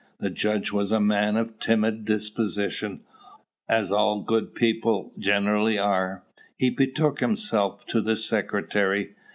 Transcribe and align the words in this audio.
The 0.19 0.31
judge 0.31 0.71
was 0.71 0.91
a 0.91 0.99
man 0.99 1.35
of 1.37 1.59
timid 1.59 2.05
disposition, 2.05 3.03
as 3.69 3.91
all 3.91 4.23
good 4.23 4.55
people 4.55 5.13
generally 5.15 5.77
are. 5.77 6.23
He 6.57 6.71
betook 6.71 7.19
himself 7.19 7.85
to 7.85 8.01
the 8.01 8.17
secretary. 8.17 9.13